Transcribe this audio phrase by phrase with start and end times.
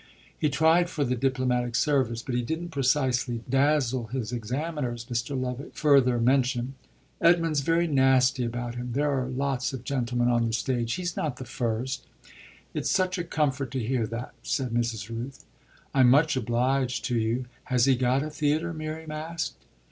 [0.35, 5.39] "He tried for the diplomatic service, but he didn't precisely dazzle his examiners," Mr.
[5.39, 6.73] Lovick further mentioned.
[7.21, 8.93] "Edmund's very nasty about him.
[8.93, 12.07] There are lots of gentlemen on the stage he's not the first."
[12.73, 15.07] "It's such a comfort to hear that," said Mrs.
[15.07, 15.45] Rooth.
[15.93, 17.45] "I'm much obliged to you.
[17.65, 19.53] Has he got a theatre?" Miriam asked.